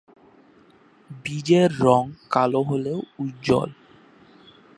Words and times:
বীজের 1.23 1.69
রং 1.79 2.03
কালচে 2.29 2.67
হলেও 2.69 2.99
উজ্জ্বল। 3.19 3.69